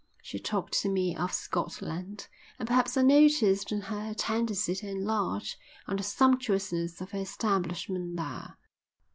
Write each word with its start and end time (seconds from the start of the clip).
She 0.23 0.39
talked 0.39 0.73
to 0.81 0.89
me 0.89 1.15
of 1.15 1.31
Scotland, 1.31 2.27
and 2.57 2.67
perhaps 2.67 2.97
I 2.97 3.03
noticed 3.03 3.71
in 3.71 3.81
her 3.81 4.09
a 4.09 4.15
tendency 4.15 4.73
to 4.73 4.89
enlarge 4.89 5.59
on 5.85 5.97
the 5.97 6.01
sumptuousness 6.01 7.01
of 7.01 7.11
her 7.11 7.19
establishment 7.19 8.17
there. 8.17 8.57